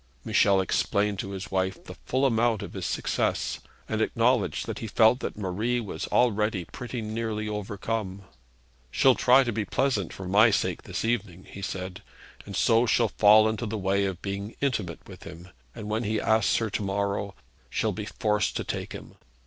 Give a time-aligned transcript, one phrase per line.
[0.25, 4.87] Michel explained to his wife the full amount of his success, and acknowledged that he
[4.87, 8.23] felt that Marie was already pretty nearly overcome.
[8.89, 12.01] 'She'll try to be pleasant for my sake this evening,' he said,
[12.47, 16.19] 'and so she'll fall into the way of being intimate with him; and when he
[16.19, 17.35] asks her to morrow
[17.69, 19.13] she'll be forced to take him.'